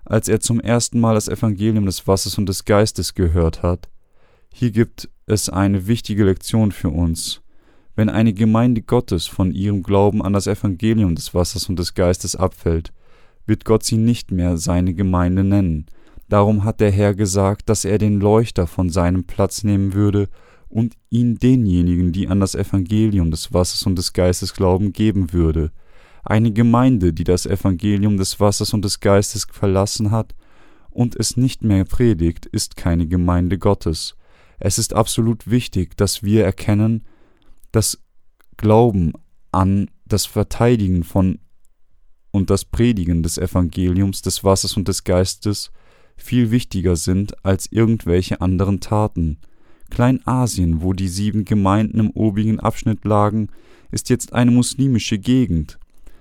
als 0.05 0.29
er 0.29 0.41
zum 0.41 0.61
ersten 0.61 1.01
Mal 1.01 1.15
das 1.15 1.29
Evangelium 1.29 1.87
des 1.87 2.07
Wassers 2.07 2.39
und 2.39 2.49
des 2.49 2.65
Geistes 2.65 3.15
gehört 3.15 3.63
hat, 3.63 3.89
hier 4.59 4.71
gibt 4.71 5.11
es 5.27 5.51
eine 5.51 5.87
wichtige 5.87 6.25
Lektion 6.25 6.73
für 6.73 6.89
uns. 6.89 7.43
Wenn 7.95 8.09
eine 8.09 8.33
Gemeinde 8.33 8.81
Gottes 8.81 9.27
von 9.27 9.53
ihrem 9.53 9.83
Glauben 9.83 10.23
an 10.23 10.33
das 10.33 10.47
Evangelium 10.47 11.15
des 11.15 11.35
Wassers 11.35 11.69
und 11.69 11.79
des 11.79 11.93
Geistes 11.93 12.37
abfällt, 12.37 12.91
wird 13.45 13.67
Gott 13.67 13.85
sie 13.85 13.99
nicht 13.99 14.33
mehr 14.33 14.57
seine 14.57 14.95
Gemeinde 14.95 15.45
nennen. 15.45 15.85
Darum 16.31 16.65
hat 16.65 16.81
der 16.81 16.91
Herr 16.91 17.15
gesagt, 17.15 17.69
dass 17.69 17.85
er 17.85 17.99
den 17.99 18.19
Leuchter 18.19 18.67
von 18.67 18.89
seinem 18.89 19.25
Platz 19.25 19.63
nehmen 19.63 19.93
würde 19.93 20.27
und 20.71 20.95
ihn 21.11 21.39
denjenigen, 21.39 22.13
die 22.13 22.29
an 22.29 22.41
das 22.41 22.55
Evangelium 22.55 23.31
des 23.31 23.53
Wassers 23.53 23.85
und 23.85 23.97
des 23.99 24.15
Geistes 24.15 24.55
glauben, 24.55 24.95
geben 24.95 25.35
würde. 25.35 25.71
Eine 26.25 26.51
Gemeinde, 26.51 27.13
die 27.13 27.25
das 27.25 27.45
Evangelium 27.45 28.17
des 28.17 28.41
Wassers 28.41 28.73
und 28.73 28.87
des 28.87 29.01
Geistes 29.01 29.47
verlassen 29.53 30.13
hat 30.13 30.35
und 30.89 31.15
es 31.15 31.37
nicht 31.37 31.63
mehr 31.63 31.85
predigt, 31.85 32.47
ist 32.47 32.79
keine 32.79 33.07
Gemeinde 33.07 33.59
Gottes. 33.59 34.17
Es 34.59 34.79
ist 34.79 34.95
absolut 34.95 35.51
wichtig, 35.51 35.97
dass 35.97 36.23
wir 36.23 36.45
erkennen, 36.45 37.05
dass 37.73 37.99
Glauben 38.57 39.13
an 39.53 39.91
das 40.07 40.27
Verteidigen 40.27 41.05
von 41.05 41.39
und 42.31 42.51
das 42.51 42.65
Predigen 42.65 43.23
des 43.23 43.39
Evangeliums 43.39 44.23
des 44.23 44.45
Wassers 44.45 44.77
und 44.77 44.89
des 44.89 45.05
Geistes 45.05 45.71
viel 46.17 46.51
wichtiger 46.51 46.97
sind 46.97 47.45
als 47.45 47.71
irgendwelche 47.71 48.41
anderen 48.41 48.81
Taten. 48.81 49.39
Kleinasien, 49.91 50.83
wo 50.83 50.93
die 50.93 51.09
sieben 51.09 51.45
Gemeinden 51.45 52.01
im 52.01 52.11
obigen 52.11 52.61
Abschnitt 52.61 53.05
lagen, 53.05 53.49
ist 53.91 54.11
jetzt 54.11 54.33
eine 54.33 54.51
muslimische 54.51 55.19
Gegend. 55.19 55.79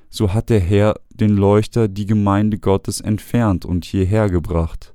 So 0.10 0.34
hat 0.34 0.50
der 0.50 0.60
Herr 0.60 1.00
den 1.10 1.36
Leuchter 1.36 1.88
die 1.88 2.06
Gemeinde 2.06 2.60
Gottes 2.60 3.02
entfernt 3.02 3.66
und 3.66 3.84
hierher 3.84 4.30
gebracht 4.30 4.95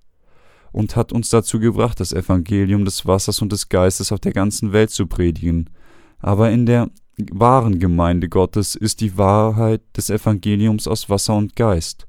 und 0.73 0.97
hat 0.97 1.12
uns 1.12 1.31
dazu 1.31 1.59
gebracht, 1.59 2.00
das 2.00 2.12
Evangelium 2.12 2.85
des 2.85 3.07
Wassers 3.07 3.43
und 3.43 3.53
des 3.53 3.69
Geistes 3.69 4.12
auf 4.12 4.21
der 4.21 4.33
ganzen 4.33 4.73
Welt 4.73 4.91
zu 4.91 5.07
predigen. 5.07 5.71
Aber 6.19 6.50
in 6.50 6.67
der 6.67 6.91
wahren 7.33 7.79
Gemeinde 7.79 8.29
Gottes 8.29 8.75
ist 8.75 9.00
die 9.00 9.17
Wahrheit 9.19 9.83
des 9.97 10.11
Evangeliums 10.11 10.87
aus 10.87 11.11
Wasser 11.11 11.35
und 11.35 11.57
Geist. 11.57 12.07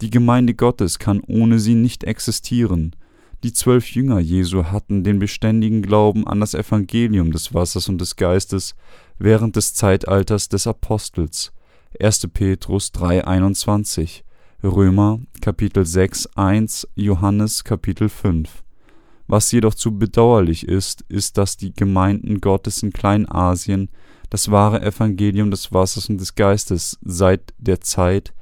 Die 0.00 0.10
Gemeinde 0.10 0.54
Gottes 0.54 0.98
kann 0.98 1.20
ohne 1.26 1.58
sie 1.58 1.74
nicht 1.74 2.04
existieren. 2.04 2.96
Die 3.42 3.52
zwölf 3.52 3.90
Jünger 3.90 4.20
Jesu 4.20 4.64
hatten 4.64 5.04
den 5.04 5.18
beständigen 5.18 5.82
Glauben 5.82 6.26
an 6.26 6.40
das 6.40 6.54
Evangelium 6.54 7.30
des 7.30 7.52
Wassers 7.52 7.88
und 7.88 8.00
des 8.00 8.16
Geistes 8.16 8.74
während 9.18 9.56
des 9.56 9.74
Zeitalters 9.74 10.48
des 10.48 10.66
Apostels. 10.66 11.52
1. 12.00 12.28
Petrus 12.32 12.90
3,21 12.94 14.22
Römer 14.64 15.20
Kapitel 15.42 15.84
6, 15.84 16.36
1, 16.36 16.88
Johannes 16.94 17.64
Kapitel 17.64 18.08
5. 18.08 18.64
Was 19.26 19.52
jedoch 19.52 19.74
zu 19.74 19.98
bedauerlich 19.98 20.66
ist, 20.66 21.02
ist, 21.02 21.36
dass 21.36 21.58
die 21.58 21.74
Gemeinden 21.74 22.40
Gottes 22.40 22.82
in 22.82 22.90
Kleinasien 22.90 23.90
das 24.30 24.50
wahre 24.50 24.80
Evangelium 24.80 25.50
des 25.50 25.70
Wassers 25.74 26.08
und 26.08 26.18
des 26.18 26.34
Geistes 26.34 26.98
seit 27.04 27.52
der 27.58 27.82
Zeit 27.82 28.32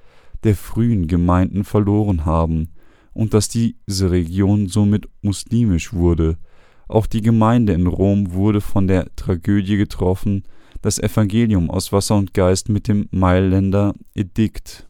der 0.44 0.54
frühen 0.54 1.08
Gemeinden 1.08 1.64
verloren 1.64 2.24
haben 2.24 2.68
und 3.12 3.34
dass 3.34 3.48
diese 3.48 4.12
Region 4.12 4.68
somit 4.68 5.08
muslimisch 5.22 5.92
wurde. 5.92 6.38
Auch 6.86 7.06
die 7.06 7.22
Gemeinde 7.22 7.72
in 7.72 7.88
Rom 7.88 8.32
wurde 8.32 8.60
von 8.60 8.86
der 8.86 9.12
Tragödie 9.16 9.76
getroffen, 9.76 10.44
das 10.82 11.00
Evangelium 11.00 11.68
aus 11.68 11.92
Wasser 11.92 12.14
und 12.14 12.32
Geist 12.32 12.68
mit 12.68 12.86
dem 12.86 13.08
Mailänder 13.10 13.94
Edikt 14.14 14.86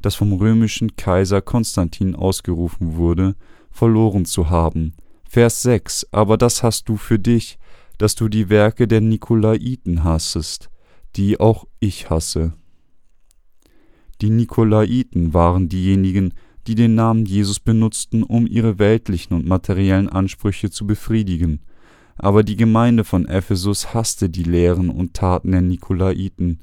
das 0.00 0.14
vom 0.14 0.32
römischen 0.32 0.96
Kaiser 0.96 1.40
Konstantin 1.42 2.14
ausgerufen 2.14 2.96
wurde, 2.96 3.34
verloren 3.70 4.24
zu 4.24 4.50
haben. 4.50 4.94
Vers 5.28 5.62
6 5.62 6.08
Aber 6.12 6.36
das 6.36 6.62
hast 6.62 6.88
du 6.88 6.96
für 6.96 7.18
dich, 7.18 7.58
dass 7.98 8.14
du 8.14 8.28
die 8.28 8.48
Werke 8.48 8.88
der 8.88 9.00
Nikolaiten 9.00 10.04
hassest, 10.04 10.70
die 11.16 11.38
auch 11.38 11.66
ich 11.80 12.10
hasse. 12.10 12.54
Die 14.20 14.30
Nikolaiten 14.30 15.34
waren 15.34 15.68
diejenigen, 15.68 16.34
die 16.66 16.74
den 16.74 16.94
Namen 16.94 17.24
Jesus 17.24 17.60
benutzten, 17.60 18.22
um 18.22 18.46
ihre 18.46 18.78
weltlichen 18.78 19.34
und 19.34 19.46
materiellen 19.46 20.08
Ansprüche 20.08 20.70
zu 20.70 20.86
befriedigen. 20.86 21.60
Aber 22.16 22.42
die 22.42 22.56
Gemeinde 22.56 23.04
von 23.04 23.26
Ephesus 23.26 23.94
hasste 23.94 24.28
die 24.28 24.42
Lehren 24.42 24.90
und 24.90 25.14
Taten 25.14 25.52
der 25.52 25.62
Nikolaiten 25.62 26.60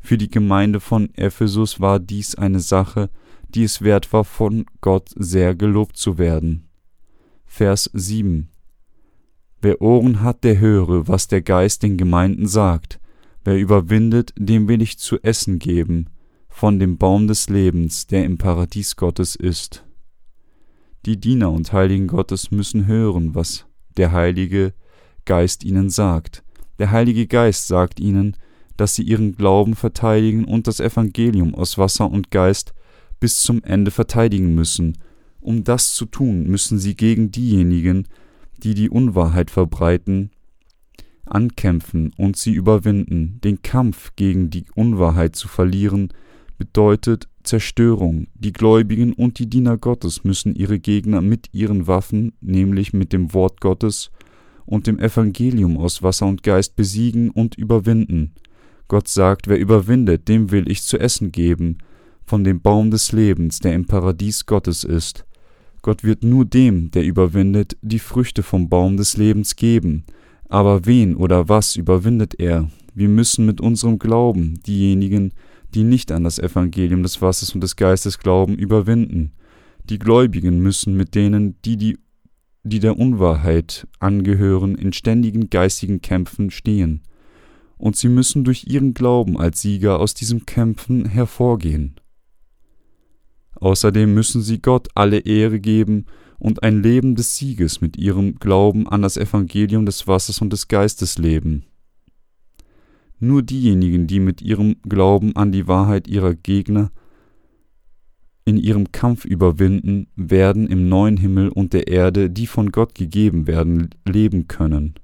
für 0.00 0.18
die 0.18 0.30
Gemeinde 0.30 0.80
von 0.80 1.14
Ephesus 1.14 1.80
war 1.80 2.00
dies 2.00 2.34
eine 2.34 2.60
Sache, 2.60 3.10
die 3.48 3.64
es 3.64 3.82
wert 3.82 4.12
war, 4.12 4.24
von 4.24 4.66
Gott 4.80 5.10
sehr 5.16 5.54
gelobt 5.54 5.96
zu 5.96 6.18
werden. 6.18 6.68
Vers 7.44 7.90
7 7.92 8.48
Wer 9.62 9.82
Ohren 9.82 10.22
hat, 10.22 10.42
der 10.42 10.58
höre, 10.58 11.06
was 11.06 11.28
der 11.28 11.42
Geist 11.42 11.82
den 11.82 11.98
Gemeinden 11.98 12.46
sagt. 12.46 12.98
Wer 13.44 13.58
überwindet, 13.58 14.32
dem 14.38 14.68
will 14.68 14.80
ich 14.80 14.98
zu 14.98 15.18
essen 15.22 15.58
geben, 15.58 16.08
von 16.48 16.78
dem 16.78 16.96
Baum 16.96 17.28
des 17.28 17.48
Lebens, 17.50 18.06
der 18.06 18.24
im 18.24 18.38
Paradies 18.38 18.96
Gottes 18.96 19.36
ist. 19.36 19.84
Die 21.06 21.18
Diener 21.18 21.50
und 21.50 21.72
Heiligen 21.72 22.06
Gottes 22.06 22.50
müssen 22.50 22.86
hören, 22.86 23.34
was 23.34 23.66
der 23.96 24.12
Heilige 24.12 24.72
Geist 25.24 25.64
ihnen 25.64 25.90
sagt. 25.90 26.42
Der 26.78 26.90
Heilige 26.90 27.26
Geist 27.26 27.66
sagt 27.66 28.00
ihnen, 28.00 28.36
dass 28.80 28.94
sie 28.94 29.02
ihren 29.02 29.36
Glauben 29.36 29.74
verteidigen 29.74 30.46
und 30.46 30.66
das 30.66 30.80
Evangelium 30.80 31.54
aus 31.54 31.76
Wasser 31.76 32.10
und 32.10 32.30
Geist 32.30 32.72
bis 33.20 33.42
zum 33.42 33.62
Ende 33.62 33.90
verteidigen 33.90 34.54
müssen. 34.54 34.96
Um 35.38 35.64
das 35.64 35.92
zu 35.92 36.06
tun, 36.06 36.44
müssen 36.44 36.78
sie 36.78 36.94
gegen 36.94 37.30
diejenigen, 37.30 38.08
die 38.56 38.72
die 38.72 38.88
Unwahrheit 38.88 39.50
verbreiten, 39.50 40.30
ankämpfen 41.26 42.14
und 42.16 42.38
sie 42.38 42.52
überwinden. 42.52 43.38
Den 43.44 43.60
Kampf 43.60 44.12
gegen 44.16 44.48
die 44.48 44.64
Unwahrheit 44.74 45.36
zu 45.36 45.48
verlieren 45.48 46.08
bedeutet 46.56 47.28
Zerstörung. 47.42 48.28
Die 48.34 48.54
Gläubigen 48.54 49.12
und 49.12 49.38
die 49.38 49.50
Diener 49.50 49.76
Gottes 49.76 50.24
müssen 50.24 50.54
ihre 50.54 50.78
Gegner 50.78 51.20
mit 51.20 51.50
ihren 51.52 51.86
Waffen, 51.86 52.32
nämlich 52.40 52.94
mit 52.94 53.12
dem 53.12 53.34
Wort 53.34 53.60
Gottes 53.60 54.10
und 54.64 54.86
dem 54.86 54.98
Evangelium 54.98 55.76
aus 55.76 56.02
Wasser 56.02 56.26
und 56.26 56.42
Geist 56.42 56.76
besiegen 56.76 57.28
und 57.30 57.56
überwinden. 57.56 58.32
Gott 58.90 59.06
sagt, 59.06 59.46
wer 59.46 59.56
überwindet, 59.56 60.26
dem 60.26 60.50
will 60.50 60.68
ich 60.68 60.82
zu 60.82 60.98
essen 60.98 61.30
geben, 61.30 61.78
von 62.26 62.42
dem 62.42 62.60
Baum 62.60 62.90
des 62.90 63.12
Lebens, 63.12 63.60
der 63.60 63.72
im 63.72 63.86
Paradies 63.86 64.46
Gottes 64.46 64.82
ist. 64.82 65.24
Gott 65.80 66.02
wird 66.02 66.24
nur 66.24 66.44
dem, 66.44 66.90
der 66.90 67.04
überwindet, 67.04 67.76
die 67.82 68.00
Früchte 68.00 68.42
vom 68.42 68.68
Baum 68.68 68.96
des 68.96 69.16
Lebens 69.16 69.54
geben. 69.54 70.02
Aber 70.48 70.86
wen 70.86 71.14
oder 71.14 71.48
was 71.48 71.76
überwindet 71.76 72.40
er? 72.40 72.68
Wir 72.92 73.08
müssen 73.08 73.46
mit 73.46 73.60
unserem 73.60 74.00
Glauben 74.00 74.60
diejenigen, 74.66 75.34
die 75.72 75.84
nicht 75.84 76.10
an 76.10 76.24
das 76.24 76.40
Evangelium 76.40 77.04
des 77.04 77.22
Wassers 77.22 77.54
und 77.54 77.60
des 77.60 77.76
Geistes 77.76 78.18
glauben, 78.18 78.56
überwinden. 78.56 79.30
Die 79.84 80.00
Gläubigen 80.00 80.58
müssen 80.58 80.96
mit 80.96 81.14
denen, 81.14 81.54
die, 81.64 81.76
die, 81.76 81.96
die 82.64 82.80
der 82.80 82.98
Unwahrheit 82.98 83.86
angehören, 84.00 84.74
in 84.74 84.92
ständigen 84.92 85.48
geistigen 85.48 86.00
Kämpfen 86.00 86.50
stehen. 86.50 87.02
Und 87.80 87.96
sie 87.96 88.10
müssen 88.10 88.44
durch 88.44 88.66
ihren 88.66 88.92
Glauben 88.92 89.38
als 89.38 89.62
Sieger 89.62 90.00
aus 90.00 90.12
diesem 90.12 90.44
Kämpfen 90.44 91.06
hervorgehen. 91.06 91.98
Außerdem 93.54 94.12
müssen 94.12 94.42
sie 94.42 94.60
Gott 94.60 94.88
alle 94.94 95.20
Ehre 95.20 95.60
geben 95.60 96.04
und 96.38 96.62
ein 96.62 96.82
Leben 96.82 97.14
des 97.14 97.38
Sieges 97.38 97.80
mit 97.80 97.96
ihrem 97.96 98.38
Glauben 98.38 98.86
an 98.86 99.00
das 99.00 99.16
Evangelium 99.16 99.86
des 99.86 100.06
Wassers 100.06 100.42
und 100.42 100.52
des 100.52 100.68
Geistes 100.68 101.16
leben. 101.16 101.64
Nur 103.18 103.42
diejenigen, 103.42 104.06
die 104.06 104.20
mit 104.20 104.42
ihrem 104.42 104.76
Glauben 104.82 105.34
an 105.34 105.50
die 105.50 105.66
Wahrheit 105.66 106.06
ihrer 106.06 106.34
Gegner 106.34 106.92
in 108.44 108.58
ihrem 108.58 108.92
Kampf 108.92 109.24
überwinden, 109.24 110.08
werden 110.16 110.66
im 110.66 110.90
neuen 110.90 111.16
Himmel 111.16 111.48
und 111.48 111.72
der 111.72 111.88
Erde, 111.88 112.28
die 112.28 112.46
von 112.46 112.72
Gott 112.72 112.94
gegeben 112.94 113.46
werden, 113.46 113.88
leben 114.06 114.48
können. 114.48 114.99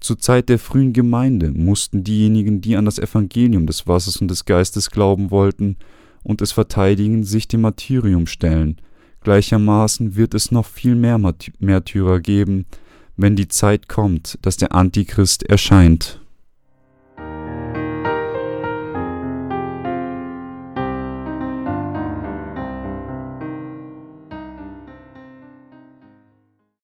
Zur 0.00 0.18
Zeit 0.18 0.48
der 0.48 0.58
frühen 0.58 0.92
Gemeinde 0.92 1.50
mussten 1.50 2.04
diejenigen, 2.04 2.60
die 2.60 2.76
an 2.76 2.84
das 2.84 2.98
Evangelium 2.98 3.66
des 3.66 3.86
Wassers 3.86 4.18
und 4.18 4.28
des 4.28 4.44
Geistes 4.44 4.90
glauben 4.90 5.30
wollten, 5.30 5.76
und 6.22 6.42
es 6.42 6.52
verteidigen, 6.52 7.24
sich 7.24 7.48
dem 7.48 7.62
Martyrium 7.62 8.26
stellen. 8.26 8.76
Gleichermaßen 9.22 10.16
wird 10.16 10.34
es 10.34 10.50
noch 10.50 10.66
viel 10.66 10.94
mehr 10.94 11.18
Märtyrer 11.58 12.20
geben, 12.20 12.66
wenn 13.16 13.34
die 13.34 13.48
Zeit 13.48 13.88
kommt, 13.88 14.38
dass 14.42 14.56
der 14.56 14.74
Antichrist 14.74 15.42
erscheint. 15.42 16.17